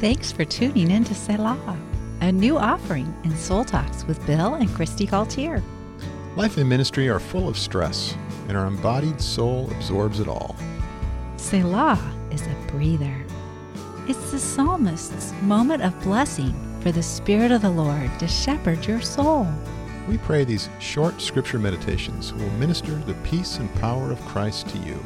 Thanks 0.00 0.32
for 0.32 0.46
tuning 0.46 0.90
in 0.90 1.04
to 1.04 1.14
Selah, 1.14 1.78
a 2.22 2.32
new 2.32 2.56
offering 2.56 3.14
in 3.22 3.36
Soul 3.36 3.66
Talks 3.66 4.06
with 4.06 4.24
Bill 4.24 4.54
and 4.54 4.66
Kristi 4.70 5.06
Gaultiere. 5.06 5.62
Life 6.36 6.56
and 6.56 6.66
ministry 6.66 7.10
are 7.10 7.20
full 7.20 7.46
of 7.46 7.58
stress, 7.58 8.16
and 8.48 8.56
our 8.56 8.64
embodied 8.64 9.20
soul 9.20 9.70
absorbs 9.72 10.18
it 10.18 10.26
all. 10.26 10.56
Selah 11.36 12.00
is 12.30 12.46
a 12.46 12.56
breather. 12.68 13.14
It's 14.08 14.30
the 14.30 14.38
psalmist's 14.38 15.34
moment 15.42 15.82
of 15.82 16.02
blessing 16.02 16.54
for 16.80 16.92
the 16.92 17.02
Spirit 17.02 17.52
of 17.52 17.60
the 17.60 17.68
Lord 17.68 18.10
to 18.20 18.26
shepherd 18.26 18.86
your 18.86 19.02
soul. 19.02 19.46
We 20.08 20.16
pray 20.16 20.44
these 20.44 20.70
short 20.78 21.20
scripture 21.20 21.58
meditations 21.58 22.32
will 22.32 22.50
minister 22.52 22.94
the 22.94 23.12
peace 23.22 23.58
and 23.58 23.70
power 23.74 24.10
of 24.10 24.20
Christ 24.22 24.66
to 24.70 24.78
you 24.78 24.98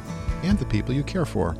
and 0.44 0.56
the 0.56 0.66
people 0.66 0.94
you 0.94 1.02
care 1.02 1.26
for. 1.26 1.56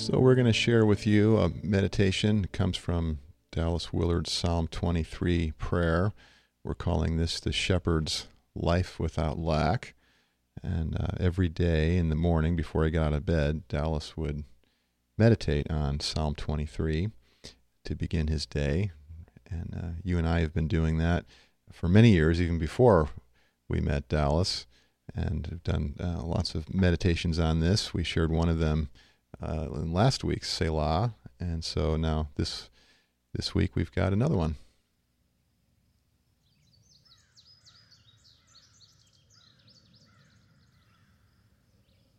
So, 0.00 0.18
we're 0.18 0.34
going 0.34 0.46
to 0.46 0.52
share 0.54 0.86
with 0.86 1.06
you 1.06 1.36
a 1.36 1.50
meditation. 1.62 2.44
It 2.44 2.52
comes 2.52 2.78
from 2.78 3.18
Dallas 3.52 3.92
Willard's 3.92 4.32
Psalm 4.32 4.66
23 4.66 5.52
prayer. 5.58 6.14
We're 6.64 6.74
calling 6.74 7.18
this 7.18 7.38
the 7.38 7.52
Shepherd's 7.52 8.26
Life 8.54 8.98
Without 8.98 9.38
Lack. 9.38 9.92
And 10.62 10.98
uh, 10.98 11.08
every 11.20 11.50
day 11.50 11.98
in 11.98 12.08
the 12.08 12.14
morning 12.14 12.56
before 12.56 12.86
he 12.86 12.90
got 12.90 13.08
out 13.08 13.12
of 13.12 13.26
bed, 13.26 13.68
Dallas 13.68 14.16
would 14.16 14.44
meditate 15.18 15.70
on 15.70 16.00
Psalm 16.00 16.34
23 16.34 17.10
to 17.84 17.94
begin 17.94 18.28
his 18.28 18.46
day. 18.46 18.92
And 19.50 19.74
uh, 19.76 20.00
you 20.02 20.16
and 20.16 20.26
I 20.26 20.40
have 20.40 20.54
been 20.54 20.66
doing 20.66 20.96
that 20.96 21.26
for 21.70 21.90
many 21.90 22.12
years, 22.12 22.40
even 22.40 22.58
before 22.58 23.10
we 23.68 23.80
met 23.80 24.08
Dallas, 24.08 24.66
and 25.14 25.46
have 25.48 25.62
done 25.62 25.96
uh, 26.00 26.22
lots 26.22 26.54
of 26.54 26.74
meditations 26.74 27.38
on 27.38 27.60
this. 27.60 27.92
We 27.92 28.02
shared 28.02 28.32
one 28.32 28.48
of 28.48 28.58
them 28.58 28.88
uh, 29.42 29.68
in 29.74 29.92
last 29.92 30.24
week's 30.24 30.50
Selah, 30.50 31.14
and 31.38 31.64
so 31.64 31.96
now 31.96 32.28
this 32.36 32.68
this 33.34 33.54
week 33.54 33.76
we've 33.76 33.92
got 33.92 34.12
another 34.12 34.36
one. 34.36 34.56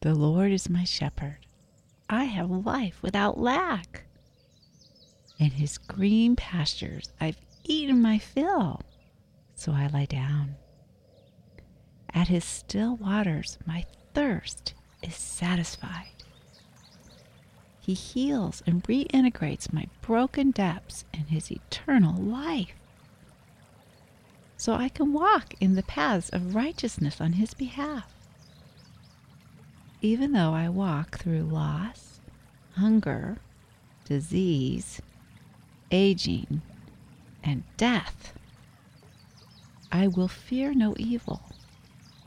The 0.02 0.16
Lord 0.16 0.52
is 0.52 0.68
my 0.70 0.84
shepherd. 0.84 1.46
I 2.10 2.24
have 2.24 2.50
life 2.50 3.04
without 3.04 3.38
lack. 3.38 4.06
In 5.38 5.52
his 5.52 5.78
green 5.78 6.36
pastures 6.36 7.10
I've 7.20 7.38
eaten 7.64 8.02
my 8.02 8.18
fill, 8.18 8.82
so 9.54 9.72
I 9.74 9.88
lie 9.88 10.06
down. 10.06 10.56
At 12.14 12.28
his 12.30 12.44
still 12.44 12.96
waters 12.96 13.60
my 13.66 13.86
thirst 14.14 14.74
is 15.04 15.16
satisfied. 15.16 16.21
He 17.82 17.96
heals 17.96 18.62
and 18.68 18.84
reintegrates 18.84 19.74
my 19.74 19.88
broken 20.02 20.52
depths 20.52 21.04
in 21.12 21.26
His 21.26 21.52
eternal 21.52 22.16
life. 22.16 22.76
So 24.56 24.74
I 24.76 24.90
can 24.90 25.12
walk 25.12 25.56
in 25.60 25.74
the 25.74 25.82
paths 25.84 26.30
of 26.30 26.54
righteousness 26.54 27.20
on 27.20 27.34
His 27.34 27.56
behalf. 27.56 28.14
Even 30.00 30.32
though 30.32 30.54
I 30.54 30.70
walk 30.70 31.18
through 31.18 31.42
loss, 31.42 32.22
hunger, 32.76 33.40
disease, 34.06 35.02
aging, 35.90 36.62
and 37.44 37.64
death, 37.78 38.34
I 39.92 40.08
will 40.08 40.28
fear 40.28 40.74
no 40.76 40.94
evil 40.98 41.42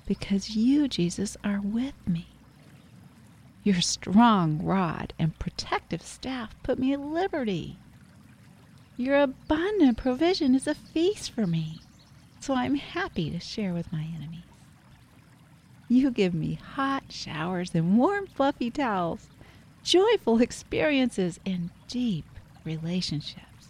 because 0.04 0.50
you, 0.56 0.88
Jesus, 0.88 1.36
are 1.44 1.60
with 1.60 1.94
me. 2.06 2.33
Your 3.64 3.80
strong 3.80 4.62
rod 4.62 5.14
and 5.18 5.38
protective 5.38 6.02
staff 6.02 6.54
put 6.62 6.78
me 6.78 6.92
at 6.92 7.00
liberty. 7.00 7.78
Your 8.98 9.20
abundant 9.20 9.96
provision 9.96 10.54
is 10.54 10.66
a 10.66 10.74
feast 10.74 11.30
for 11.30 11.46
me, 11.46 11.80
so 12.40 12.54
I'm 12.54 12.74
happy 12.74 13.30
to 13.30 13.40
share 13.40 13.72
with 13.72 13.90
my 13.90 14.02
enemies. 14.02 14.42
You 15.88 16.10
give 16.10 16.34
me 16.34 16.54
hot 16.54 17.04
showers 17.08 17.74
and 17.74 17.96
warm, 17.96 18.26
fluffy 18.26 18.70
towels, 18.70 19.28
joyful 19.82 20.42
experiences, 20.42 21.40
and 21.46 21.70
deep 21.88 22.26
relationships 22.64 23.68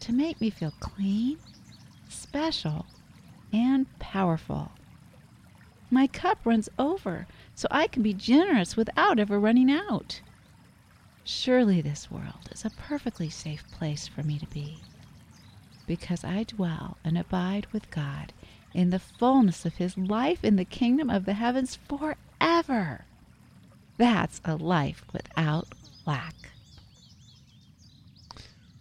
to 0.00 0.12
make 0.12 0.40
me 0.40 0.48
feel 0.48 0.72
clean, 0.80 1.38
special, 2.08 2.86
and 3.52 3.86
powerful. 3.98 4.72
My 5.90 6.06
cup 6.06 6.38
runs 6.44 6.68
over 6.78 7.26
so 7.54 7.68
I 7.70 7.86
can 7.86 8.02
be 8.02 8.12
generous 8.12 8.76
without 8.76 9.18
ever 9.18 9.38
running 9.38 9.70
out. 9.70 10.20
Surely 11.24 11.80
this 11.80 12.10
world 12.10 12.48
is 12.52 12.64
a 12.64 12.70
perfectly 12.70 13.30
safe 13.30 13.64
place 13.70 14.06
for 14.06 14.22
me 14.22 14.38
to 14.38 14.46
be, 14.46 14.78
because 15.86 16.24
I 16.24 16.44
dwell 16.44 16.98
and 17.04 17.16
abide 17.16 17.66
with 17.72 17.90
God 17.90 18.32
in 18.74 18.90
the 18.90 18.98
fullness 18.98 19.64
of 19.64 19.76
His 19.76 19.96
life 19.96 20.44
in 20.44 20.56
the 20.56 20.64
kingdom 20.64 21.08
of 21.08 21.24
the 21.24 21.34
heavens 21.34 21.78
forever. 21.88 23.04
That's 23.96 24.40
a 24.44 24.56
life 24.56 25.04
without 25.12 25.68
lack. 26.06 26.34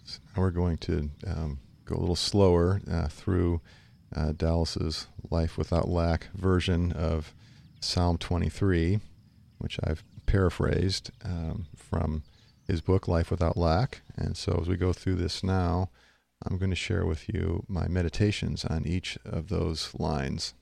So 0.03 0.19
now 0.35 0.41
we're 0.41 0.51
going 0.51 0.77
to 0.79 1.09
um, 1.25 1.59
go 1.85 1.95
a 1.95 1.99
little 1.99 2.15
slower 2.15 2.81
uh, 2.89 3.07
through 3.07 3.61
uh, 4.13 4.33
Dallas's 4.33 5.07
Life 5.29 5.57
Without 5.57 5.87
Lack 5.87 6.27
version 6.33 6.91
of 6.91 7.33
Psalm 7.79 8.17
23, 8.17 8.99
which 9.59 9.79
I've 9.83 10.03
paraphrased 10.25 11.11
um, 11.23 11.67
from 11.75 12.23
his 12.67 12.81
book, 12.81 13.07
Life 13.07 13.31
Without 13.31 13.57
Lack. 13.57 14.01
And 14.17 14.35
so 14.35 14.59
as 14.61 14.67
we 14.67 14.75
go 14.75 14.91
through 14.91 15.15
this 15.15 15.43
now, 15.43 15.89
I'm 16.45 16.57
going 16.57 16.71
to 16.71 16.75
share 16.75 17.05
with 17.05 17.29
you 17.29 17.63
my 17.67 17.87
meditations 17.87 18.65
on 18.65 18.85
each 18.85 19.17
of 19.25 19.49
those 19.49 19.93
lines. 19.97 20.53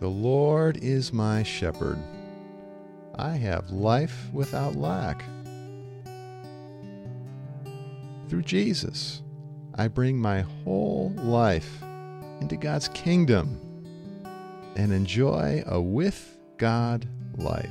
The 0.00 0.08
Lord 0.08 0.78
is 0.78 1.12
my 1.12 1.42
shepherd. 1.42 1.98
I 3.14 3.30
have 3.36 3.70
life 3.70 4.28
without 4.32 4.74
lack. 4.74 5.22
Through 8.28 8.42
Jesus, 8.42 9.22
I 9.74 9.88
bring 9.88 10.18
my 10.18 10.40
whole 10.40 11.14
life 11.16 11.82
into 12.40 12.56
God's 12.56 12.88
kingdom 12.88 13.58
and 14.76 14.92
enjoy 14.92 15.62
a 15.66 15.80
with 15.80 16.38
God 16.58 17.06
life. 17.36 17.70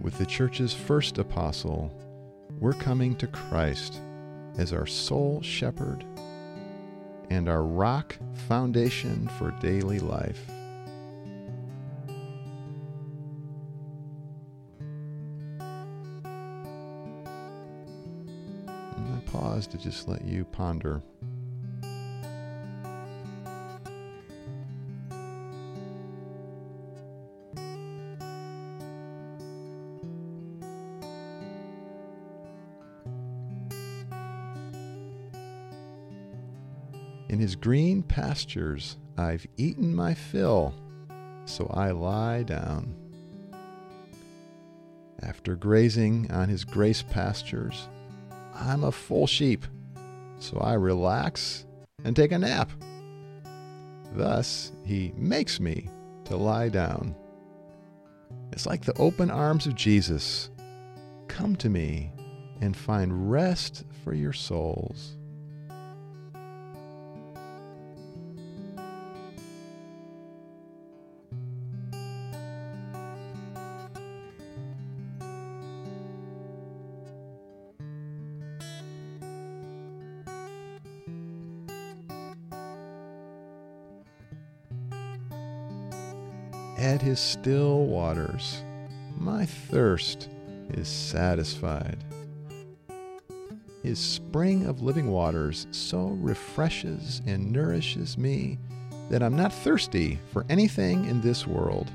With 0.00 0.16
the 0.18 0.26
church's 0.26 0.72
first 0.72 1.18
apostle, 1.18 1.92
we're 2.60 2.72
coming 2.72 3.16
to 3.16 3.26
Christ 3.26 4.00
as 4.56 4.72
our 4.72 4.86
sole 4.86 5.42
shepherd 5.42 6.04
and 7.30 7.48
our 7.48 7.62
rock 7.62 8.16
foundation 8.46 9.28
for 9.38 9.50
daily 9.60 9.98
life. 9.98 10.48
Pause 19.38 19.68
to 19.68 19.78
just 19.78 20.08
let 20.08 20.24
you 20.24 20.44
ponder. 20.44 21.00
In 37.28 37.38
his 37.38 37.54
green 37.54 38.02
pastures 38.02 38.96
I've 39.16 39.46
eaten 39.56 39.94
my 39.94 40.14
fill, 40.14 40.74
so 41.44 41.68
I 41.72 41.92
lie 41.92 42.42
down. 42.42 42.96
After 45.22 45.54
grazing 45.54 46.30
on 46.32 46.48
his 46.48 46.64
grace 46.64 47.02
pastures, 47.02 47.88
I'm 48.58 48.84
a 48.84 48.92
full 48.92 49.26
sheep, 49.26 49.64
so 50.38 50.58
I 50.58 50.74
relax 50.74 51.66
and 52.04 52.16
take 52.16 52.32
a 52.32 52.38
nap. 52.38 52.70
Thus, 54.12 54.72
he 54.84 55.12
makes 55.16 55.60
me 55.60 55.88
to 56.24 56.36
lie 56.36 56.68
down. 56.68 57.14
It's 58.52 58.66
like 58.66 58.84
the 58.84 58.96
open 58.98 59.30
arms 59.30 59.66
of 59.66 59.74
Jesus. 59.74 60.50
Come 61.28 61.54
to 61.56 61.68
me 61.68 62.12
and 62.60 62.76
find 62.76 63.30
rest 63.30 63.84
for 64.02 64.14
your 64.14 64.32
souls. 64.32 65.17
At 86.88 87.02
his 87.02 87.20
still 87.20 87.84
waters. 87.84 88.64
My 89.18 89.44
thirst 89.44 90.30
is 90.70 90.88
satisfied. 90.88 92.02
His 93.82 93.98
spring 93.98 94.64
of 94.64 94.80
living 94.80 95.10
waters 95.10 95.66
so 95.70 96.16
refreshes 96.18 97.20
and 97.26 97.52
nourishes 97.52 98.16
me 98.16 98.58
that 99.10 99.22
I'm 99.22 99.36
not 99.36 99.52
thirsty 99.52 100.18
for 100.32 100.46
anything 100.48 101.04
in 101.04 101.20
this 101.20 101.46
world. 101.46 101.90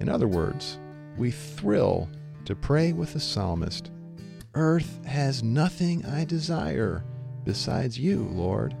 In 0.00 0.10
other 0.10 0.28
words, 0.28 0.78
we 1.16 1.30
thrill 1.30 2.06
to 2.44 2.54
pray 2.54 2.92
with 2.92 3.14
the 3.14 3.20
psalmist 3.20 3.90
Earth 4.54 5.02
has 5.06 5.42
nothing 5.42 6.04
I 6.04 6.26
desire 6.26 7.02
besides 7.44 7.98
you, 7.98 8.28
Lord. 8.30 8.76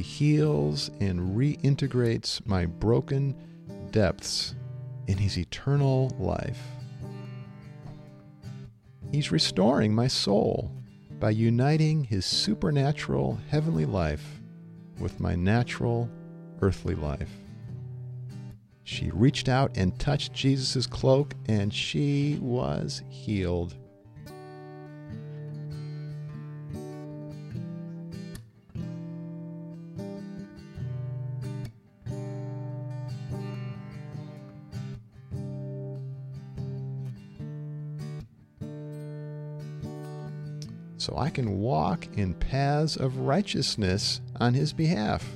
He 0.00 0.06
heals 0.06 0.90
and 0.98 1.36
reintegrates 1.36 2.46
my 2.46 2.64
broken 2.64 3.36
depths 3.90 4.54
in 5.06 5.18
His 5.18 5.36
eternal 5.36 6.16
life. 6.18 6.58
He's 9.12 9.30
restoring 9.30 9.94
my 9.94 10.06
soul 10.06 10.72
by 11.18 11.32
uniting 11.32 12.04
His 12.04 12.24
supernatural 12.24 13.38
heavenly 13.50 13.84
life 13.84 14.40
with 14.98 15.20
my 15.20 15.34
natural 15.34 16.08
earthly 16.62 16.94
life. 16.94 17.36
She 18.84 19.10
reached 19.10 19.50
out 19.50 19.76
and 19.76 19.98
touched 19.98 20.32
Jesus' 20.32 20.86
cloak, 20.86 21.34
and 21.46 21.74
she 21.74 22.38
was 22.40 23.02
healed. 23.10 23.76
So 41.00 41.16
I 41.16 41.30
can 41.30 41.60
walk 41.60 42.06
in 42.18 42.34
paths 42.34 42.96
of 42.96 43.20
righteousness 43.20 44.20
on 44.38 44.52
his 44.52 44.74
behalf. 44.74 45.26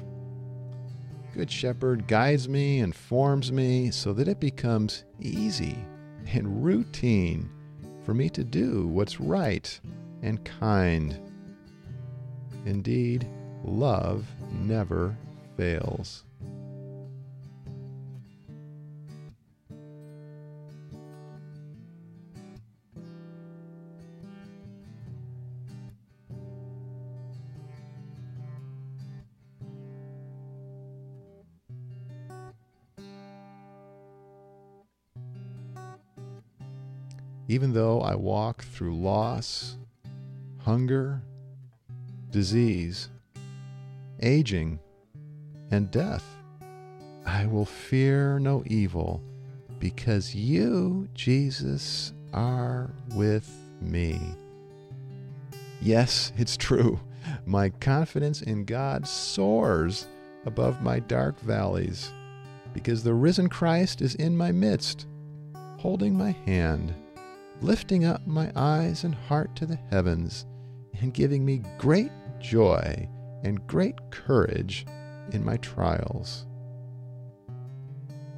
Good 1.33 1.51
Shepherd 1.51 2.07
guides 2.07 2.49
me 2.49 2.81
and 2.81 2.95
forms 2.95 3.51
me 3.51 3.91
so 3.91 4.13
that 4.13 4.29
it 4.29 4.39
becomes 4.41 5.05
easy 5.19 5.79
and 6.33 6.63
routine 6.63 7.51
for 8.05 8.13
me 8.13 8.29
to 8.31 8.45
do 8.45 8.87
what's 8.87 9.21
right 9.21 9.81
and 10.23 10.45
kind. 10.45 11.19
Indeed, 12.67 13.27
love 13.65 14.27
never 14.53 15.17
fails. 15.57 16.25
Even 37.49 37.73
though 37.73 38.01
I 38.01 38.15
walk 38.15 38.65
through 38.65 38.97
loss, 38.97 39.77
hunger, 40.59 41.23
disease, 42.31 43.11
aging, 44.21 44.79
and 45.71 45.91
death. 45.91 46.25
I 47.27 47.47
will 47.47 47.65
fear 47.65 48.39
no 48.39 48.63
evil 48.67 49.23
because 49.79 50.35
you, 50.35 51.09
Jesus, 51.15 52.13
are 52.33 52.91
with 53.15 53.51
me. 53.81 54.21
Yes, 55.81 56.33
it's 56.37 56.57
true. 56.57 57.01
My 57.47 57.71
confidence 57.71 58.43
in 58.43 58.65
God 58.65 59.07
soars 59.07 60.07
above 60.47 60.83
my 60.83 60.99
dark 61.01 61.39
valleys 61.41 62.13
because 62.73 63.03
the 63.03 63.15
risen 63.15 63.49
Christ 63.49 64.03
is 64.03 64.15
in 64.15 64.37
my 64.37 64.51
midst, 64.53 65.07
holding 65.79 66.17
my 66.17 66.33
hand 66.47 66.95
lifting 67.61 68.05
up 68.05 68.27
my 68.27 68.51
eyes 68.57 69.05
and 69.05 69.15
heart 69.15 69.55
to 69.57 69.67
the 69.67 69.79
heavens, 69.91 70.47
and 71.01 71.15
giving 71.15 71.45
me 71.45 71.63
great 71.79 72.13
joy 72.41 73.09
and 73.43 73.67
great 73.67 73.95
courage 74.11 74.87
in 75.33 75.45
my 75.45 75.57
trials. 75.59 76.47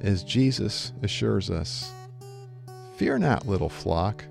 As 0.01 0.23
Jesus 0.23 0.93
assures 1.03 1.49
us, 1.49 1.93
Fear 2.95 3.19
not, 3.19 3.47
little 3.47 3.69
flock. 3.69 4.25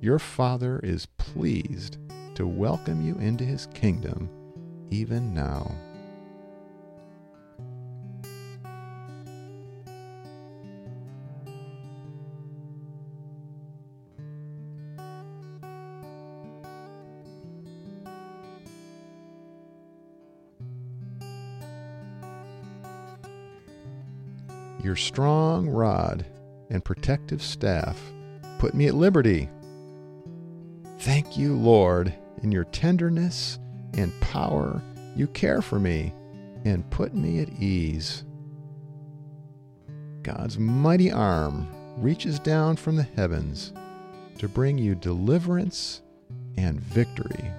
Your 0.00 0.18
Father 0.18 0.80
is 0.82 1.06
pleased 1.18 1.98
to 2.34 2.46
welcome 2.46 3.06
you 3.06 3.16
into 3.16 3.44
his 3.44 3.66
kingdom 3.74 4.30
even 4.90 5.34
now. 5.34 5.70
Your 24.82 24.96
strong 24.96 25.68
rod 25.68 26.24
and 26.70 26.84
protective 26.84 27.42
staff 27.42 28.00
put 28.58 28.74
me 28.74 28.86
at 28.86 28.94
liberty. 28.94 29.48
Thank 30.98 31.36
you, 31.36 31.54
Lord, 31.54 32.12
in 32.42 32.52
your 32.52 32.64
tenderness 32.64 33.58
and 33.94 34.18
power, 34.20 34.82
you 35.14 35.26
care 35.28 35.62
for 35.62 35.78
me 35.78 36.12
and 36.64 36.88
put 36.90 37.14
me 37.14 37.40
at 37.40 37.48
ease. 37.60 38.24
God's 40.22 40.58
mighty 40.58 41.10
arm 41.10 41.68
reaches 41.96 42.38
down 42.38 42.76
from 42.76 42.96
the 42.96 43.04
heavens 43.16 43.72
to 44.38 44.48
bring 44.48 44.76
you 44.76 44.94
deliverance 44.94 46.02
and 46.56 46.80
victory. 46.80 47.50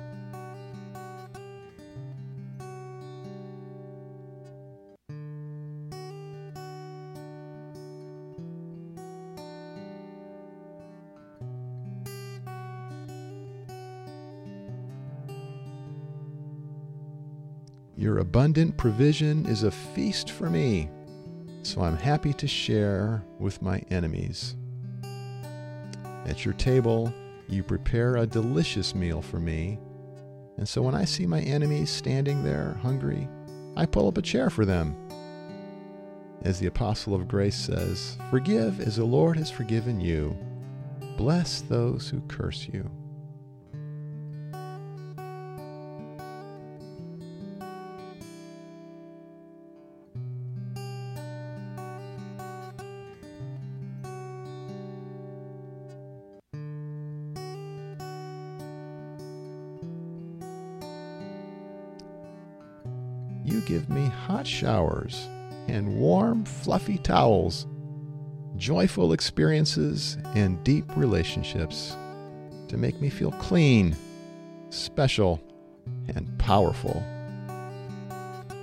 Your 17.98 18.20
abundant 18.20 18.78
provision 18.78 19.48
is 19.48 19.64
a 19.64 19.72
feast 19.72 20.30
for 20.30 20.52
me, 20.52 20.88
so 21.64 21.82
I'm 21.82 21.98
happy 21.98 22.32
to 22.32 22.48
share 22.48 23.24
with 23.40 23.60
my 23.64 23.80
enemies. 23.90 24.56
At 26.28 26.46
your 26.46 26.54
table, 26.54 27.12
you 27.50 27.64
prepare 27.64 28.18
a 28.18 28.28
delicious 28.28 28.94
meal 28.94 29.24
for 29.24 29.40
me, 29.40 29.80
and 30.58 30.70
so 30.70 30.84
when 30.84 30.94
I 30.94 31.06
see 31.06 31.26
my 31.26 31.42
enemies 31.42 31.90
standing 31.90 32.44
there 32.44 32.78
hungry, 32.84 33.28
I 33.76 33.88
pull 33.88 34.08
up 34.08 34.20
a 34.20 34.22
chair 34.22 34.52
for 34.52 34.64
them. 34.64 34.96
As 36.44 36.60
the 36.60 36.68
Apostle 36.68 37.16
of 37.16 37.28
Grace 37.28 37.58
says, 37.58 38.16
Forgive 38.30 38.80
as 38.80 38.98
the 38.98 39.06
Lord 39.06 39.38
has 39.38 39.50
forgiven 39.50 40.00
you. 40.00 40.38
Bless 41.18 41.62
those 41.62 42.10
who 42.10 42.22
curse 42.28 42.68
you. 42.72 42.92
You 63.48 63.62
give 63.62 63.90
me 63.90 64.08
hot 64.08 64.46
showers 64.46 65.28
and 65.70 65.98
warm, 65.98 66.44
fluffy 66.44 66.98
towels, 66.98 67.66
joyful 68.58 69.14
experiences, 69.14 70.18
and 70.36 70.62
deep 70.66 70.86
relationships 70.98 71.96
to 72.68 72.76
make 72.78 73.00
me 73.00 73.10
feel 73.10 73.32
clean, 73.34 73.96
special, 74.70 75.42
and 76.14 76.38
powerful. 76.38 77.02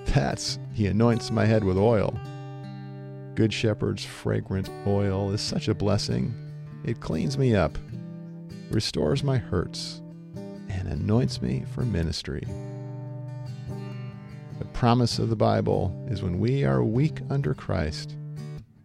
That's 0.06 0.58
he 0.74 0.86
anoints 0.86 1.30
my 1.30 1.46
head 1.46 1.64
with 1.64 1.78
oil. 1.78 2.14
Good 3.34 3.52
Shepherd's 3.52 4.04
fragrant 4.04 4.70
oil 4.86 5.32
is 5.32 5.40
such 5.40 5.68
a 5.68 5.74
blessing. 5.74 6.34
It 6.84 7.00
cleans 7.00 7.38
me 7.38 7.54
up, 7.54 7.78
restores 8.70 9.24
my 9.24 9.38
hurts, 9.38 10.02
and 10.68 10.88
anoints 10.88 11.40
me 11.40 11.64
for 11.74 11.82
ministry. 11.82 12.46
Promise 14.74 15.20
of 15.20 15.30
the 15.30 15.36
Bible 15.36 16.06
is 16.10 16.22
when 16.22 16.40
we 16.40 16.64
are 16.64 16.82
weak 16.82 17.20
under 17.30 17.54
Christ, 17.54 18.16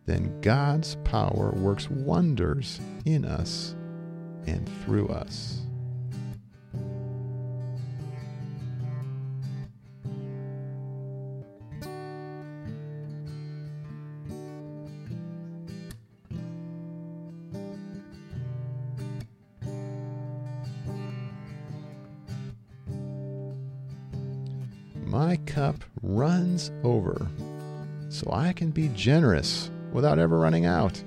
then 0.05 0.39
God's 0.39 0.95
power 1.03 1.51
works 1.57 1.89
wonders 1.89 2.79
in 3.05 3.25
us 3.25 3.75
and 4.45 4.69
through 4.85 5.07
us. 5.07 5.61
My 25.19 25.35
cup 25.35 25.83
runs 26.01 26.71
over 26.81 27.27
so 28.07 28.29
I 28.31 28.53
can 28.53 28.71
be 28.71 28.87
generous 28.95 29.69
without 29.91 30.17
ever 30.17 30.39
running 30.39 30.65
out. 30.65 31.03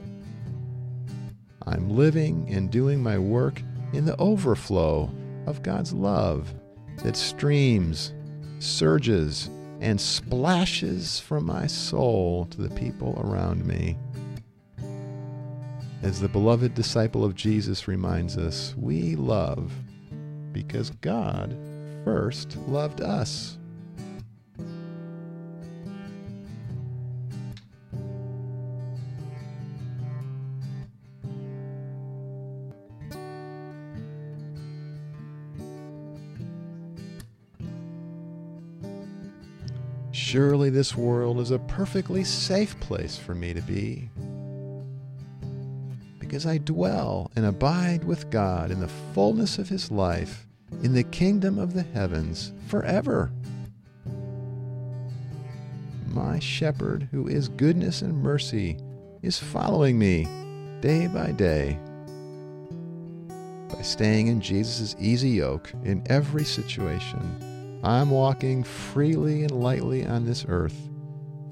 I'm 1.66 1.88
living 1.88 2.46
and 2.50 2.70
doing 2.70 3.02
my 3.02 3.16
work 3.18 3.62
in 3.94 4.04
the 4.04 4.14
overflow 4.18 5.10
of 5.46 5.62
God's 5.62 5.94
love 5.94 6.52
that 6.98 7.16
streams, 7.16 8.12
surges, 8.58 9.48
and 9.80 9.98
splashes 9.98 11.18
from 11.18 11.46
my 11.46 11.66
soul 11.66 12.44
to 12.50 12.60
the 12.60 12.74
people 12.74 13.18
around 13.24 13.64
me. 13.64 13.96
As 16.02 16.20
the 16.20 16.28
beloved 16.28 16.74
disciple 16.74 17.24
of 17.24 17.34
Jesus 17.34 17.88
reminds 17.88 18.36
us, 18.36 18.74
we 18.76 19.16
love 19.16 19.72
because 20.52 20.90
God 21.00 21.56
first 22.04 22.58
loved 22.68 23.00
us. 23.00 23.56
Surely 40.32 40.70
this 40.70 40.96
world 40.96 41.40
is 41.40 41.50
a 41.50 41.58
perfectly 41.58 42.24
safe 42.24 42.80
place 42.80 43.18
for 43.18 43.34
me 43.34 43.52
to 43.52 43.60
be. 43.60 44.08
Because 46.18 46.46
I 46.46 46.56
dwell 46.56 47.30
and 47.36 47.44
abide 47.44 48.02
with 48.04 48.30
God 48.30 48.70
in 48.70 48.80
the 48.80 48.88
fullness 49.12 49.58
of 49.58 49.68
His 49.68 49.90
life, 49.90 50.46
in 50.82 50.94
the 50.94 51.04
kingdom 51.04 51.58
of 51.58 51.74
the 51.74 51.82
heavens, 51.82 52.54
forever. 52.66 53.30
My 56.06 56.38
shepherd, 56.38 57.10
who 57.10 57.28
is 57.28 57.48
goodness 57.48 58.00
and 58.00 58.22
mercy, 58.22 58.78
is 59.20 59.38
following 59.38 59.98
me 59.98 60.24
day 60.80 61.08
by 61.08 61.32
day. 61.32 61.78
By 63.68 63.82
staying 63.82 64.28
in 64.28 64.40
Jesus' 64.40 64.96
easy 64.98 65.28
yoke 65.28 65.70
in 65.84 66.02
every 66.06 66.44
situation, 66.44 67.51
I'm 67.82 68.10
walking 68.10 68.62
freely 68.62 69.42
and 69.42 69.50
lightly 69.50 70.06
on 70.06 70.24
this 70.24 70.44
earth, 70.48 70.88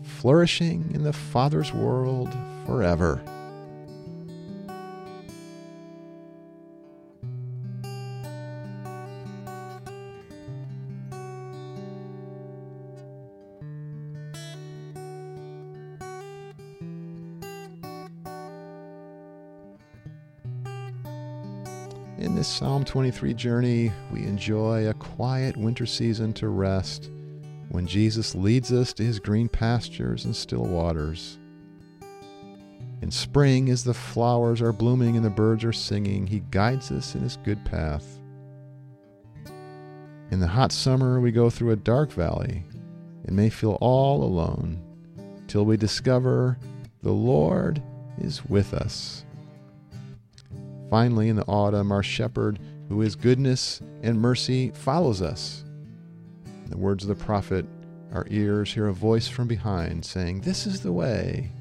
flourishing 0.04 0.90
in 0.94 1.02
the 1.02 1.12
Father's 1.12 1.74
world 1.74 2.32
forever. 2.66 3.20
Psalm 22.60 22.84
23 22.84 23.32
journey, 23.32 23.90
we 24.12 24.22
enjoy 24.24 24.86
a 24.86 24.92
quiet 24.92 25.56
winter 25.56 25.86
season 25.86 26.30
to 26.34 26.48
rest 26.48 27.10
when 27.70 27.86
Jesus 27.86 28.34
leads 28.34 28.70
us 28.70 28.92
to 28.92 29.02
his 29.02 29.18
green 29.18 29.48
pastures 29.48 30.26
and 30.26 30.36
still 30.36 30.66
waters. 30.66 31.38
In 33.00 33.10
spring, 33.10 33.70
as 33.70 33.82
the 33.82 33.94
flowers 33.94 34.60
are 34.60 34.74
blooming 34.74 35.16
and 35.16 35.24
the 35.24 35.30
birds 35.30 35.64
are 35.64 35.72
singing, 35.72 36.26
he 36.26 36.40
guides 36.50 36.92
us 36.92 37.14
in 37.14 37.22
his 37.22 37.38
good 37.38 37.64
path. 37.64 38.20
In 40.30 40.38
the 40.38 40.46
hot 40.46 40.70
summer, 40.70 41.18
we 41.18 41.32
go 41.32 41.48
through 41.48 41.70
a 41.70 41.76
dark 41.76 42.12
valley 42.12 42.62
and 43.24 43.34
may 43.34 43.48
feel 43.48 43.78
all 43.80 44.22
alone 44.22 44.82
till 45.48 45.64
we 45.64 45.78
discover 45.78 46.58
the 47.02 47.10
Lord 47.10 47.82
is 48.18 48.44
with 48.44 48.74
us. 48.74 49.24
Finally, 50.90 51.28
in 51.28 51.36
the 51.36 51.46
autumn, 51.46 51.92
our 51.92 52.02
shepherd, 52.02 52.58
who 52.88 53.00
is 53.00 53.14
goodness 53.14 53.80
and 54.02 54.20
mercy, 54.20 54.72
follows 54.72 55.22
us. 55.22 55.64
In 56.64 56.70
the 56.70 56.76
words 56.76 57.04
of 57.04 57.08
the 57.08 57.24
prophet, 57.24 57.64
our 58.12 58.26
ears 58.28 58.72
hear 58.72 58.88
a 58.88 58.92
voice 58.92 59.28
from 59.28 59.46
behind 59.46 60.04
saying, 60.04 60.40
This 60.40 60.66
is 60.66 60.80
the 60.80 60.92
way, 60.92 61.52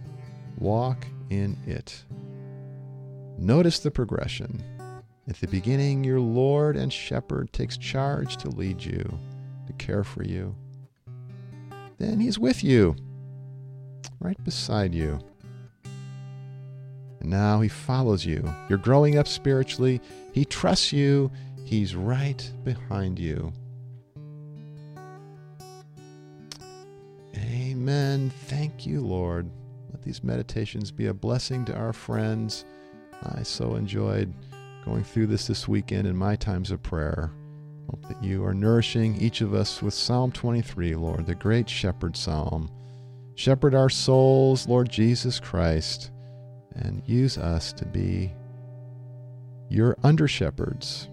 walk 0.57 1.05
in 1.29 1.55
it. 1.67 2.03
Notice 3.38 3.79
the 3.79 3.91
progression. 3.91 4.63
At 5.27 5.36
the 5.36 5.48
beginning, 5.48 6.03
your 6.03 6.19
Lord 6.19 6.75
and 6.75 6.91
Shepherd 6.91 7.53
takes 7.53 7.77
charge 7.77 8.38
to 8.38 8.50
lead 8.50 8.83
you, 8.83 9.19
to 9.67 9.74
care 9.74 10.03
for 10.03 10.24
you. 10.24 10.55
Then 12.00 12.19
He's 12.19 12.39
with 12.39 12.63
you, 12.63 12.95
right 14.19 14.43
beside 14.43 14.95
you. 14.95 15.19
And 17.20 17.30
now 17.30 17.62
he 17.62 17.68
follows 17.68 18.26
you. 18.26 18.44
You're 18.70 18.78
growing 18.78 19.18
up 19.18 19.28
spiritually. 19.28 20.02
He 20.34 20.46
trusts 20.46 20.94
you. 20.94 21.32
He's 21.66 21.96
right 21.96 22.52
behind 22.64 23.20
you. 23.20 23.54
Amen. 27.36 28.32
Thank 28.48 28.86
you, 28.86 29.02
Lord. 29.02 29.50
Let 29.92 30.02
these 30.02 30.24
meditations 30.24 30.92
be 30.92 31.08
a 31.08 31.14
blessing 31.14 31.66
to 31.66 31.76
our 31.76 31.94
friends. 31.94 32.66
I 33.36 33.44
so 33.44 33.76
enjoyed 33.76 34.34
going 34.86 35.04
through 35.04 35.28
this 35.28 35.48
this 35.48 35.68
weekend 35.68 36.08
in 36.08 36.16
my 36.16 36.36
times 36.36 36.72
of 36.72 36.82
prayer. 36.82 37.32
Hope 37.90 38.08
that 38.08 38.24
you 38.24 38.46
are 38.46 38.54
nourishing 38.54 39.20
each 39.20 39.42
of 39.42 39.54
us 39.54 39.82
with 39.82 39.94
Psalm 39.94 40.32
23, 40.32 40.96
Lord, 40.96 41.26
the 41.26 41.36
great 41.36 41.70
shepherd 41.70 42.16
psalm. 42.16 42.70
Shepherd 43.36 43.74
our 43.74 43.90
souls, 43.90 44.68
Lord 44.68 44.90
Jesus 44.90 45.40
Christ 45.40 46.12
and 46.76 47.02
use 47.06 47.38
us 47.38 47.74
to 47.74 47.86
be 47.86 48.32
your 49.70 49.96
under 50.04 50.28
shepherds 50.28 51.08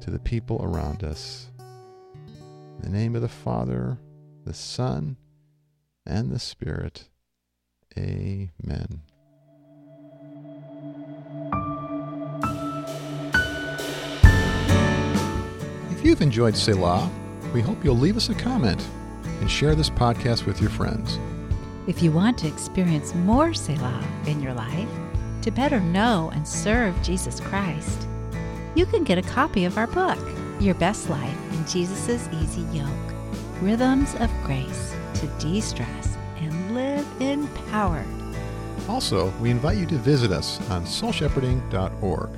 to 0.00 0.10
the 0.10 0.18
people 0.18 0.60
around 0.62 1.02
us. 1.02 1.50
In 1.58 2.80
the 2.82 2.90
name 2.90 3.16
of 3.16 3.22
the 3.22 3.28
Father, 3.28 3.98
the 4.44 4.54
Son, 4.54 5.16
and 6.06 6.30
the 6.30 6.38
Spirit. 6.38 7.08
Amen. 7.96 9.02
If 15.90 16.04
you've 16.04 16.20
enjoyed 16.20 16.56
Selah, 16.56 17.10
we 17.54 17.60
hope 17.60 17.82
you'll 17.84 17.96
leave 17.96 18.16
us 18.16 18.28
a 18.28 18.34
comment 18.34 18.86
and 19.40 19.50
share 19.50 19.74
this 19.74 19.90
podcast 19.90 20.44
with 20.44 20.60
your 20.60 20.70
friends. 20.70 21.18
If 21.86 22.02
you 22.02 22.12
want 22.12 22.38
to 22.38 22.48
experience 22.48 23.14
more 23.14 23.52
Selah 23.52 24.02
in 24.26 24.40
your 24.40 24.54
life, 24.54 24.88
to 25.42 25.50
better 25.50 25.80
know 25.80 26.30
and 26.32 26.48
serve 26.48 27.00
Jesus 27.02 27.40
Christ, 27.40 28.08
you 28.74 28.86
can 28.86 29.04
get 29.04 29.18
a 29.18 29.22
copy 29.22 29.66
of 29.66 29.76
our 29.76 29.86
book, 29.86 30.18
Your 30.60 30.74
Best 30.76 31.10
Life 31.10 31.52
in 31.52 31.66
Jesus' 31.66 32.26
Easy 32.32 32.62
Yoke 32.76 32.88
Rhythms 33.60 34.14
of 34.14 34.30
Grace 34.44 34.94
to 35.14 35.26
De 35.38 35.60
Stress 35.60 36.16
and 36.38 36.74
Live 36.74 37.06
Empowered. 37.20 38.06
Also, 38.88 39.28
we 39.40 39.50
invite 39.50 39.76
you 39.76 39.86
to 39.86 39.96
visit 39.96 40.32
us 40.32 40.58
on 40.70 40.84
soulshepherding.org 40.84 42.30